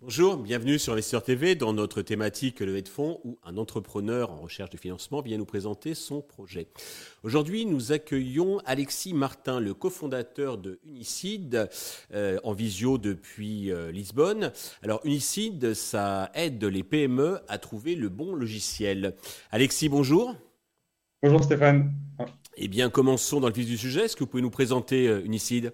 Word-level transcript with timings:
Bonjour, 0.00 0.36
bienvenue 0.36 0.78
sur 0.78 0.92
Investisseur 0.92 1.24
TV 1.24 1.56
dans 1.56 1.72
notre 1.72 2.02
thématique 2.02 2.60
levée 2.60 2.82
de 2.82 2.88
fonds 2.88 3.20
où 3.24 3.38
un 3.42 3.56
entrepreneur 3.56 4.30
en 4.30 4.36
recherche 4.36 4.70
de 4.70 4.76
financement 4.76 5.20
vient 5.22 5.38
nous 5.38 5.46
présenter 5.46 5.94
son 5.94 6.20
projet. 6.20 6.68
Aujourd'hui, 7.24 7.66
nous 7.66 7.90
accueillons 7.90 8.60
Alexis 8.64 9.14
Martin, 9.14 9.58
le 9.58 9.74
cofondateur 9.74 10.58
de 10.58 10.78
Unicide, 10.84 11.68
euh, 12.12 12.38
en 12.44 12.52
visio 12.52 12.98
depuis 12.98 13.72
euh, 13.72 13.90
Lisbonne. 13.90 14.52
Alors 14.82 15.00
Unicide, 15.04 15.74
ça 15.74 16.30
aide 16.34 16.62
les 16.62 16.84
PME 16.84 17.40
à 17.48 17.58
trouver 17.58 17.96
le 17.96 18.08
bon 18.08 18.34
logiciel. 18.36 19.16
Alexis, 19.50 19.88
bonjour. 19.88 20.36
Bonjour 21.24 21.42
Stéphane. 21.42 21.90
Eh 22.58 22.68
bien, 22.68 22.90
commençons 22.90 23.40
dans 23.40 23.48
le 23.48 23.54
vif 23.54 23.64
du 23.64 23.78
sujet. 23.78 24.04
Est-ce 24.04 24.14
que 24.14 24.24
vous 24.24 24.26
pouvez 24.26 24.42
nous 24.42 24.50
présenter 24.50 25.08
euh, 25.08 25.24
Unicide? 25.24 25.72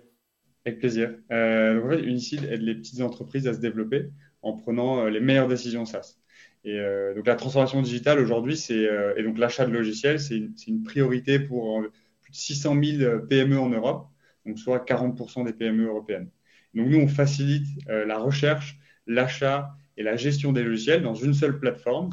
Avec 0.65 0.79
plaisir. 0.79 1.13
Euh, 1.33 1.85
en 1.85 1.91
fait, 1.91 2.05
Unicide 2.05 2.45
aide 2.45 2.63
les 2.63 2.77
petites 2.77 3.01
entreprises 3.01 3.49
à 3.49 3.55
se 3.55 3.59
développer 3.59 4.11
en 4.43 4.53
prenant 4.53 5.01
euh, 5.01 5.11
les 5.11 5.19
meilleures 5.19 5.49
décisions 5.49 5.85
SaaS. 5.85 6.19
Et 6.63 6.79
euh, 6.79 7.17
donc 7.17 7.27
la 7.27 7.35
transformation 7.35 7.83
digitale 7.83 8.21
aujourd'hui, 8.21 8.57
c'est 8.57 8.89
euh, 8.89 9.13
et 9.17 9.25
donc 9.25 9.39
l'achat 9.39 9.67
de 9.67 9.73
logiciels, 9.73 10.21
c'est 10.21 10.37
une, 10.37 10.55
une, 10.69 10.85
priorité 10.85 11.41
pour 11.41 11.83
plus 12.21 12.31
de 12.31 12.37
600 12.37 12.81
000 12.81 13.27
PME 13.29 13.59
en 13.59 13.71
Europe, 13.71 14.07
donc 14.47 14.57
soit 14.57 14.79
40% 14.87 15.45
des 15.45 15.53
PME 15.53 15.87
européennes. 15.87 16.31
Donc 16.75 16.87
nous, 16.87 16.99
on 16.99 17.09
facilite 17.09 17.67
la 17.89 18.19
recherche, 18.19 18.79
l'achat 19.09 19.75
et 19.97 20.05
la 20.05 20.15
gestion 20.15 20.53
des 20.53 20.63
logiciels 20.63 21.03
dans 21.03 21.17
une 21.17 21.35
seule 21.35 21.59
plateforme 21.59 22.11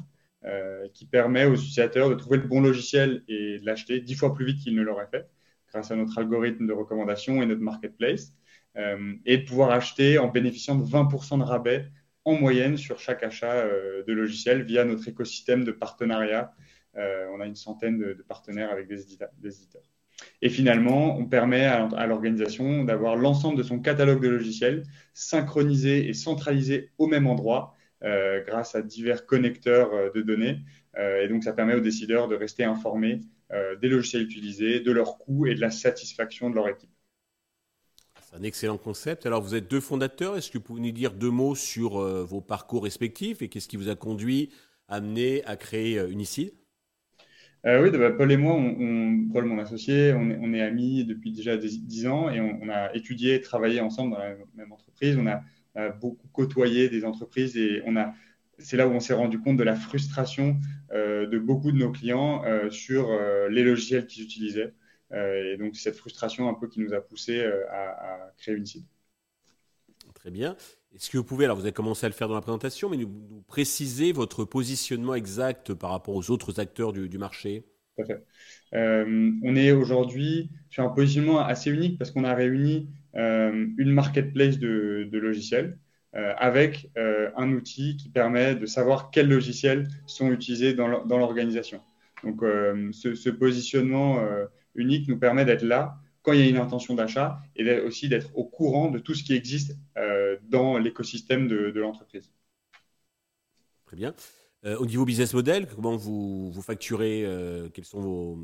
euh, 0.48 0.88
qui 0.94 1.06
permet 1.06 1.46
aux 1.46 1.54
utilisateurs 1.56 2.10
de 2.10 2.16
trouver 2.16 2.38
le 2.38 2.48
bon 2.48 2.62
logiciel 2.62 3.24
et 3.28 3.60
de 3.60 3.66
l'acheter 3.66 4.00
dix 4.00 4.16
fois 4.16 4.34
plus 4.34 4.46
vite 4.46 4.60
qu'ils 4.60 4.76
ne 4.76 4.82
l'auraient 4.82 5.10
fait 5.12 5.28
grâce 5.72 5.92
à 5.92 5.96
notre 5.96 6.18
algorithme 6.18 6.66
de 6.66 6.74
recommandation 6.74 7.42
et 7.42 7.46
notre 7.46 7.62
marketplace, 7.62 8.34
euh, 8.78 9.14
et 9.26 9.38
de 9.38 9.46
pouvoir 9.46 9.72
acheter 9.72 10.18
en 10.20 10.28
bénéficiant 10.28 10.76
de 10.76 10.84
20% 10.84 11.40
de 11.40 11.44
rabais 11.44 11.88
en 12.26 12.34
moyenne 12.34 12.78
sur 12.78 13.00
chaque 13.00 13.24
achat 13.24 13.54
euh, 13.54 14.04
de 14.06 14.14
logiciel 14.14 14.64
via 14.64 14.86
notre 14.86 15.08
écosystème 15.08 15.64
de 15.64 15.72
partenariat. 15.72 16.54
Euh, 16.96 17.28
on 17.34 17.40
a 17.40 17.46
une 17.46 17.56
centaine 17.56 17.98
de, 17.98 18.26
partenaires 18.28 18.72
avec 18.72 18.88
des 18.88 19.02
éditeurs. 19.02 19.84
Et 20.42 20.50
finalement, 20.50 21.16
on 21.18 21.26
permet 21.26 21.66
à, 21.66 21.86
à 21.86 22.08
l'organisation 22.08 22.84
d'avoir 22.84 23.16
l'ensemble 23.16 23.58
de 23.58 23.64
son 23.64 23.80
catalogue 23.80 24.22
de 24.22 24.30
logiciels 24.30 24.84
synchronisé 25.14 26.08
et 26.08 26.14
centralisé 26.14 26.92
au 26.98 27.08
même 27.08 27.28
endroit 27.28 27.76
grâce 28.02 28.76
à 28.76 28.82
divers 28.82 29.26
connecteurs 29.26 29.94
euh, 29.94 30.10
de 30.14 30.22
données. 30.22 30.60
Euh, 30.98 31.24
et 31.24 31.28
donc, 31.28 31.44
ça 31.44 31.54
permet 31.54 31.76
aux 31.76 31.82
décideurs 31.82 32.28
de 32.28 32.36
rester 32.36 32.64
informés 32.64 33.22
des 33.82 33.88
logiciels 33.88 34.24
utilisés, 34.24 34.82
de 34.82 34.92
leurs 34.92 35.18
coûts 35.20 35.46
et 35.46 35.56
de 35.56 35.62
la 35.62 35.72
satisfaction 35.72 36.50
de 36.50 36.56
leur 36.56 36.68
équipe. 36.68 36.92
C'est 38.30 38.36
un 38.36 38.44
excellent 38.44 38.78
concept. 38.78 39.26
Alors, 39.26 39.42
vous 39.42 39.56
êtes 39.56 39.72
deux 39.72 39.80
fondateurs. 39.80 40.36
Est-ce 40.36 40.52
que 40.52 40.58
vous 40.58 40.64
pouvez 40.64 40.82
nous 40.82 40.92
dire 40.92 41.14
deux 41.14 41.30
mots 41.30 41.56
sur 41.56 41.98
euh, 41.98 42.26
vos 42.26 42.42
parcours 42.42 42.84
respectifs 42.84 43.42
et 43.42 43.48
qu'est-ce 43.48 43.70
qui 43.70 43.78
vous 43.78 43.88
a 43.88 43.96
conduit, 43.96 44.50
amené 44.90 45.46
à 45.46 45.56
créer 45.56 45.98
euh, 45.98 46.10
Unicide 46.10 46.52
euh, 47.66 47.82
Oui, 47.82 47.98
bah, 47.98 48.12
Paul 48.12 48.30
et 48.30 48.36
moi, 48.36 48.54
on, 48.56 48.76
on, 48.82 49.30
Paul, 49.32 49.46
mon 49.46 49.60
associé, 49.60 50.12
on 50.12 50.30
est, 50.30 50.38
on 50.42 50.54
est, 50.54 50.60
amis 50.60 51.06
depuis 51.06 51.32
déjà 51.32 51.56
dix 51.56 52.06
ans 52.06 52.30
et 52.30 52.42
on, 52.42 52.60
on, 52.62 52.68
a 52.68 52.94
étudié, 52.94 53.40
travaillé 53.40 53.80
ensemble 53.80 54.12
dans 54.12 54.20
la 54.20 54.36
même 54.56 54.74
entreprise. 54.74 55.18
On 55.18 55.26
a 55.26 55.42
beaucoup 56.02 56.28
côtoyé 56.30 56.90
des 56.90 57.06
entreprises 57.06 57.56
et 57.56 57.82
on 57.86 57.96
a 57.96 58.14
c'est 58.60 58.78
là 58.78 58.88
où 58.88 58.92
on 58.92 59.00
s'est 59.00 59.14
rendu 59.14 59.40
compte 59.40 59.58
de 59.58 59.64
la 59.64 59.76
frustration 59.76 60.60
euh, 60.92 61.28
de 61.28 61.38
beaucoup 61.38 61.72
de 61.72 61.78
nos 61.78 61.92
clients 61.92 62.44
euh, 62.46 62.70
sur 62.70 63.10
euh, 63.10 63.50
les 63.50 63.64
logiciels 63.64 64.08
qu'ils 64.08 64.24
utilisaient. 64.24 64.74
Et 65.14 65.56
donc, 65.58 65.78
cette 65.78 65.96
frustration 65.96 66.50
un 66.50 66.54
peu 66.54 66.68
qui 66.68 66.82
nous 66.82 66.94
a 66.94 67.00
poussé 67.00 67.42
à, 67.42 67.92
à, 67.92 68.32
créer 68.38 68.56
une 68.56 68.66
site. 68.66 68.86
Très 70.14 70.32
bien. 70.32 70.58
Est-ce 70.94 71.10
que 71.10 71.18
vous 71.18 71.24
pouvez, 71.24 71.46
alors 71.46 71.56
vous 71.56 71.64
avez 71.64 71.72
commencé 71.72 72.06
à 72.06 72.10
le 72.10 72.14
faire 72.14 72.28
dans 72.28 72.36
la 72.36 72.42
présentation, 72.42 72.90
mais 72.90 72.98
nous, 72.98 73.08
nous 73.08 73.42
préciser 73.44 74.12
votre 74.12 74.44
positionnement 74.44 75.16
exact 75.16 75.74
par 75.74 75.92
rapport 75.92 76.14
aux 76.14 76.30
autres 76.30 76.60
acteurs 76.60 76.92
du, 76.92 77.08
du 77.08 77.18
marché? 77.18 77.64
Tout 77.96 78.04
à 78.04 78.06
fait. 78.06 78.26
On 78.74 79.56
est 79.56 79.72
aujourd'hui 79.72 80.50
sur 80.70 80.84
un 80.84 80.90
positionnement 80.90 81.40
assez 81.40 81.72
unique 81.72 81.98
parce 81.98 82.12
qu'on 82.12 82.26
a 82.26 82.34
réuni 82.34 82.90
une 83.14 83.92
marketplace 83.92 84.60
de, 84.60 85.10
logiciels 85.12 85.78
euh, 86.16 86.34
avec 86.38 86.90
un 86.96 87.52
outil 87.52 87.98
qui 87.98 88.10
permet 88.10 88.56
de 88.56 88.66
savoir 88.66 89.12
quels 89.12 89.30
logiciels 89.30 89.88
sont 90.06 90.32
utilisés 90.32 90.74
dans 90.74 90.88
l'organisation. 90.88 91.82
Donc, 92.24 92.42
ce, 92.42 93.30
positionnement 93.30 94.20
unique 94.76 95.08
nous 95.08 95.18
permet 95.18 95.46
d'être 95.46 95.64
là 95.64 96.00
quand 96.28 96.34
il 96.34 96.42
y 96.42 96.44
a 96.44 96.50
une 96.50 96.58
intention 96.58 96.94
d'achat 96.94 97.40
et 97.56 97.80
aussi 97.80 98.10
d'être 98.10 98.30
au 98.36 98.44
courant 98.44 98.92
de 98.92 99.00
tout 99.00 99.14
ce 99.14 99.24
qui 99.24 99.34
existe 99.34 99.78
euh, 99.98 100.36
dans 100.50 100.78
l'écosystème 100.78 101.48
de, 101.48 101.72
l'entreprise. 101.80 102.34
Très 103.86 103.96
bien. 103.96 104.14
Euh, 104.66 104.76
au 104.76 104.86
niveau 104.86 105.06
business 105.06 105.34
model, 105.34 105.68
comment 105.74 105.96
vous, 105.96 106.52
facturez 106.62 107.24
euh, 107.24 107.70
Quelles 107.70 107.86
sont 107.86 108.02
vos, 108.02 108.40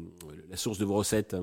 la 0.49 0.55
source 0.55 0.77
de 0.77 0.85
vos 0.85 0.95
recettes 0.95 1.35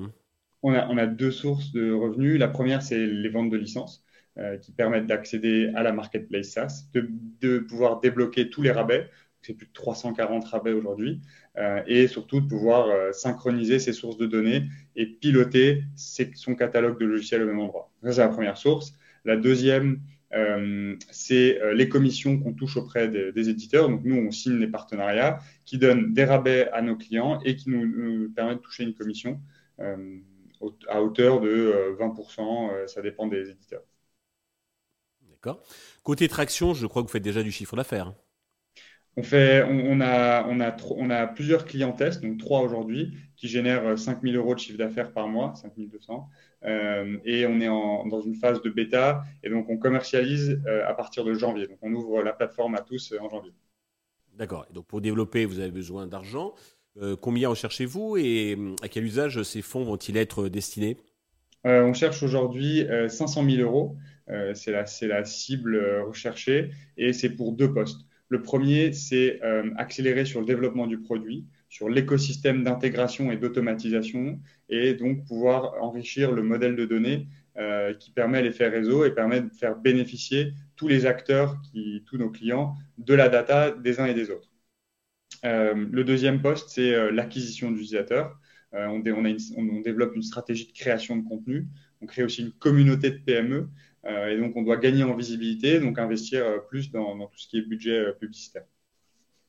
on 0.63 0.97
a, 0.97 1.05
deux 1.07 1.31
sources 1.31 1.71
de 1.71 1.91
revenus. 1.91 2.39
La 2.39 2.47
première, 2.47 2.81
c'est 2.81 3.05
les 3.05 3.29
ventes 3.29 3.49
de 3.49 3.57
licences 3.57 4.03
euh, 4.37 4.57
qui 4.57 4.71
permettent 4.71 5.07
d'accéder 5.07 5.71
à 5.75 5.83
la 5.83 5.91
marketplace 5.91 6.49
SaaS, 6.51 6.85
de, 6.93 7.59
pouvoir 7.59 7.99
débloquer 7.99 8.49
tous 8.49 8.61
les 8.61 8.71
rabais 8.71 9.09
c'est 9.41 9.55
plus 9.55 9.65
de 9.65 9.73
340 9.73 10.45
rabais 10.45 10.71
aujourd'hui, 10.71 11.19
euh, 11.57 11.81
et 11.87 12.07
surtout 12.07 12.41
de 12.41 12.47
pouvoir 12.47 12.85
euh, 12.89 13.11
synchroniser 13.11 13.79
ses 13.79 13.91
sources 13.91 14.17
de 14.17 14.27
données 14.27 14.65
et 14.95 15.07
piloter 15.07 15.83
son 15.95 16.53
catalogue 16.53 16.99
de 16.99 17.07
logiciels 17.07 17.41
au 17.41 17.47
même 17.47 17.59
endroit. 17.59 17.91
Ça, 18.03 18.11
c'est 18.11 18.21
la 18.21 18.27
première 18.27 18.55
source. 18.55 18.93
La 19.25 19.37
deuxième, 19.37 19.99
c'est 21.09 21.59
les 21.73 21.89
commissions 21.89 22.39
qu'on 22.39 22.53
touche 22.53 22.77
auprès 22.77 23.09
des, 23.09 23.49
éditeurs. 23.49 23.89
Donc, 23.89 24.01
nous, 24.05 24.15
on 24.15 24.29
signe 24.29 24.59
des 24.59 24.67
partenariats 24.67 25.39
qui 25.65 25.79
donnent 25.79 26.13
des 26.13 26.23
rabais 26.23 26.69
à 26.71 26.83
nos 26.83 26.95
clients 26.95 27.39
et 27.43 27.55
qui 27.55 27.71
nous, 27.71 28.29
permettent 28.29 28.59
de 28.59 28.61
toucher 28.61 28.83
une 28.83 28.93
commission 28.93 29.41
à 30.87 31.01
hauteur 31.01 31.39
de 31.41 31.95
20%, 31.97 32.87
ça 32.87 33.01
dépend 33.01 33.27
des 33.27 33.49
éditeurs. 33.49 33.83
D'accord. 35.29 35.63
Côté 36.03 36.27
traction, 36.27 36.75
je 36.75 36.85
crois 36.85 37.01
que 37.01 37.07
vous 37.07 37.11
faites 37.11 37.23
déjà 37.23 37.41
du 37.41 37.51
chiffre 37.51 37.75
d'affaires. 37.75 38.13
On, 39.17 39.23
fait, 39.23 39.63
on, 39.63 39.91
on, 39.91 40.01
a, 40.01 40.45
on, 40.47 40.59
a, 40.61 40.75
on 40.91 41.09
a 41.09 41.27
plusieurs 41.27 41.65
clients 41.65 41.91
tests, 41.91 42.21
donc 42.21 42.37
trois 42.37 42.61
aujourd'hui, 42.61 43.13
qui 43.35 43.47
génèrent 43.49 43.99
5 43.99 44.21
000 44.23 44.35
euros 44.37 44.55
de 44.55 44.59
chiffre 44.59 44.77
d'affaires 44.77 45.11
par 45.11 45.27
mois, 45.27 45.53
5 45.55 45.73
200. 45.77 46.29
Euh, 46.63 47.17
et 47.25 47.45
on 47.45 47.59
est 47.59 47.67
en, 47.67 48.05
dans 48.07 48.21
une 48.21 48.35
phase 48.35 48.61
de 48.61 48.69
bêta, 48.69 49.23
et 49.43 49.49
donc 49.49 49.69
on 49.69 49.77
commercialise 49.77 50.61
euh, 50.65 50.87
à 50.87 50.93
partir 50.93 51.25
de 51.25 51.33
janvier. 51.33 51.67
Donc 51.67 51.79
on 51.81 51.93
ouvre 51.93 52.21
la 52.23 52.31
plateforme 52.33 52.75
à 52.75 52.81
tous 52.81 53.11
euh, 53.11 53.19
en 53.19 53.29
janvier. 53.29 53.51
D'accord. 54.33 54.65
Et 54.69 54.73
donc 54.73 54.87
pour 54.87 55.01
développer, 55.01 55.45
vous 55.45 55.59
avez 55.59 55.71
besoin 55.71 56.07
d'argent. 56.07 56.53
Euh, 56.97 57.15
combien 57.15 57.49
recherchez-vous 57.49 58.17
et 58.17 58.57
à 58.81 58.87
quel 58.87 59.05
usage 59.05 59.43
ces 59.43 59.61
fonds 59.61 59.83
vont-ils 59.83 60.17
être 60.17 60.49
destinés? 60.49 60.97
Euh, 61.65 61.83
On 61.83 61.93
cherche 61.93 62.23
aujourd'hui 62.23 62.85
500 63.07 63.49
000 63.49 63.61
euros. 63.61 63.97
c'est 64.53 64.71
la, 64.71 65.25
cible 65.25 66.01
recherchée, 66.05 66.71
et 66.97 67.13
c'est 67.13 67.29
pour 67.29 67.53
deux 67.53 67.73
postes. 67.73 68.01
Le 68.31 68.41
premier, 68.41 68.93
c'est 68.93 69.43
euh, 69.43 69.69
accélérer 69.75 70.23
sur 70.23 70.39
le 70.39 70.45
développement 70.45 70.87
du 70.87 70.97
produit, 70.97 71.45
sur 71.67 71.89
l'écosystème 71.89 72.63
d'intégration 72.63 73.29
et 73.29 73.35
d'automatisation, 73.35 74.39
et 74.69 74.93
donc 74.93 75.25
pouvoir 75.25 75.73
enrichir 75.83 76.31
le 76.31 76.41
modèle 76.41 76.77
de 76.77 76.85
données 76.85 77.27
euh, 77.57 77.93
qui 77.93 78.09
permet 78.11 78.41
l'effet 78.41 78.69
réseau 78.69 79.03
et 79.03 79.11
permet 79.11 79.41
de 79.41 79.49
faire 79.49 79.75
bénéficier 79.75 80.53
tous 80.77 80.87
les 80.87 81.05
acteurs, 81.05 81.57
qui, 81.61 82.03
tous 82.05 82.17
nos 82.17 82.29
clients, 82.29 82.75
de 82.97 83.13
la 83.13 83.27
data 83.27 83.71
des 83.71 83.99
uns 83.99 84.05
et 84.05 84.13
des 84.13 84.31
autres. 84.31 84.50
Euh, 85.43 85.87
le 85.91 86.03
deuxième 86.03 86.41
poste, 86.41 86.69
c'est 86.69 86.93
euh, 86.93 87.11
l'acquisition 87.11 87.71
d'utilisateurs. 87.71 88.37
Euh, 88.73 88.85
on, 88.87 89.01
on, 89.01 89.25
une, 89.25 89.37
on, 89.57 89.67
on, 89.67 89.81
développe 89.81 90.15
une 90.15 90.21
stratégie 90.21 90.67
de 90.67 90.71
création 90.71 91.17
de 91.17 91.27
contenu. 91.27 91.67
On 92.01 92.05
crée 92.05 92.23
aussi 92.23 92.41
une 92.41 92.51
communauté 92.51 93.11
de 93.11 93.17
PME 93.17 93.69
et 94.03 94.35
donc, 94.35 94.55
on 94.55 94.63
doit 94.63 94.77
gagner 94.77 95.03
en 95.03 95.15
visibilité, 95.15 95.79
donc 95.79 95.99
investir 95.99 96.43
plus 96.69 96.89
dans, 96.89 97.15
dans 97.15 97.27
tout 97.27 97.37
ce 97.37 97.47
qui 97.47 97.59
est 97.59 97.61
budget 97.61 98.13
publicitaire. 98.19 98.63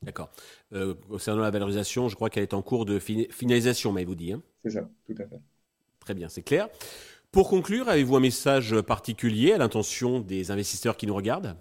D'accord. 0.03 0.31
Euh, 0.73 0.95
concernant 1.09 1.43
la 1.43 1.51
valorisation, 1.51 2.09
je 2.09 2.17
crois 2.17 2.29
qu'elle 2.29 2.43
est 2.43 2.55
en 2.55 2.63
cours 2.63 2.85
de 2.85 2.99
finalisation, 2.99 3.93
mais 3.93 4.05
vous 4.05 4.15
dit. 4.15 4.33
Hein 4.33 4.43
c'est 4.65 4.71
ça, 4.71 4.89
tout 5.07 5.15
à 5.19 5.27
fait. 5.27 5.41
Très 6.01 6.15
bien, 6.15 6.29
c'est 6.29 6.43
clair. 6.43 6.69
Pour 7.31 7.49
conclure, 7.49 7.89
avez-vous 7.89 8.17
un 8.17 8.21
message 8.21 8.79
particulier 8.83 9.53
à 9.53 9.59
l'intention 9.59 10.21
des 10.21 10.51
investisseurs 10.51 10.97
qui 10.97 11.07
nous 11.07 11.15
regardent? 11.15 11.57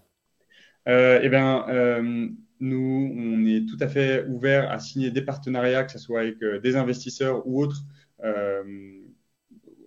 Eh 0.85 1.29
bien, 1.29 1.67
euh, 1.69 2.27
nous, 2.59 3.13
on 3.15 3.45
est 3.45 3.65
tout 3.67 3.77
à 3.79 3.87
fait 3.87 4.25
ouvert 4.27 4.71
à 4.71 4.79
signer 4.79 5.11
des 5.11 5.21
partenariats, 5.21 5.83
que 5.83 5.91
ce 5.91 5.99
soit 5.99 6.21
avec 6.21 6.39
des 6.43 6.75
investisseurs 6.75 7.45
ou 7.47 7.61
autres 7.63 7.83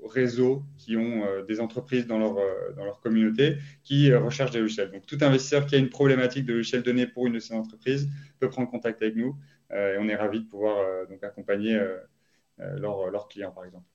réseaux 0.05 0.65
qui 0.79 0.97
ont 0.97 1.25
euh, 1.25 1.43
des 1.45 1.61
entreprises 1.61 2.07
dans 2.07 2.19
leur, 2.19 2.37
euh, 2.39 2.73
dans 2.77 2.85
leur 2.85 3.01
communauté 3.01 3.59
qui 3.83 4.11
euh, 4.11 4.21
recherchent 4.21 4.51
des 4.51 4.61
logiciels. 4.61 4.91
Donc, 4.91 5.07
tout 5.07 5.19
investisseur 5.21 5.67
qui 5.67 5.75
a 5.75 5.79
une 5.79 5.91
problématique 5.91 6.45
de 6.47 6.55
logiciel 6.55 6.83
donné 6.83 7.07
pour 7.07 7.27
une 7.27 7.35
de 7.35 7.39
ces 7.39 7.55
entreprises 7.55 8.09
peut 8.39 8.49
prendre 8.49 8.71
contact 8.71 9.03
avec 9.03 9.17
nous 9.17 9.37
et 9.73 9.97
on 9.99 10.09
est 10.09 10.15
ravis 10.15 10.41
de 10.41 10.47
pouvoir 10.47 11.09
donc 11.09 11.25
accompagner 11.25 11.81
leurs 12.59 13.27
clients, 13.29 13.51
par 13.51 13.65
exemple. 13.65 13.87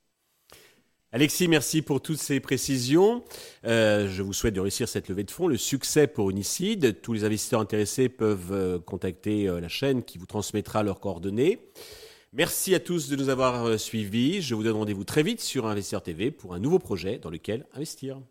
Alexis, 1.12 1.48
merci 1.48 1.82
pour 1.82 2.02
toutes 2.02 2.20
ces 2.20 2.40
précisions. 2.40 3.24
Euh, 3.66 4.08
je 4.08 4.22
vous 4.22 4.32
souhaite 4.34 4.54
de 4.54 4.60
réussir 4.60 4.88
cette 4.88 5.10
levée 5.10 5.24
de 5.24 5.32
fonds, 5.32 5.48
le 5.48 5.58
succès 5.58 6.06
pour 6.06 6.30
Unicide. 6.30 7.02
Tous 7.02 7.14
les 7.14 7.24
investisseurs 7.24 7.62
intéressés 7.62 8.10
peuvent 8.10 8.52
euh, 8.52 8.78
contacter 8.78 9.48
euh, 9.48 9.60
la 9.60 9.70
chaîne 9.70 10.04
qui 10.04 10.20
vous 10.20 10.28
transmettra 10.28 10.84
leurs 10.84 11.00
coordonnées. 11.00 11.72
Merci 12.32 12.76
à 12.76 12.80
tous 12.80 13.10
de 13.10 13.16
nous 13.16 13.30
avoir 13.30 13.80
suivis. 13.80 14.44
Je 14.44 14.54
vous 14.54 14.62
donne 14.62 14.76
rendez-vous 14.76 15.04
très 15.04 15.24
vite 15.24 15.42
sur 15.42 15.66
Investisseur 15.66 16.04
TV 16.04 16.30
pour 16.30 16.54
un 16.54 16.60
nouveau 16.60 16.78
projet 16.78 17.18
dans 17.18 17.32
lequel 17.32 17.66
investir. 17.74 18.22